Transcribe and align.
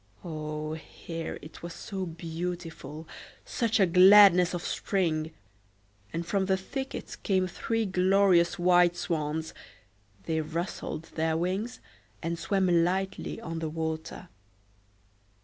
O, 0.25 0.73
here 0.73 1.37
it 1.43 1.61
was 1.61 1.75
so 1.75 2.07
beautiful, 2.07 3.07
such 3.45 3.79
a 3.79 3.85
gladness 3.85 4.55
of 4.55 4.65
spring! 4.65 5.29
and 6.11 6.25
from 6.25 6.47
the 6.47 6.57
thicket 6.57 7.17
came 7.21 7.45
three 7.45 7.85
glorious 7.85 8.57
white 8.57 8.97
swans; 8.97 9.53
they 10.23 10.41
rustled 10.41 11.03
their 11.13 11.37
wings, 11.37 11.79
and 12.23 12.39
swam 12.39 12.83
lightly 12.83 13.39
on 13.41 13.59
the 13.59 13.69
water. 13.69 14.27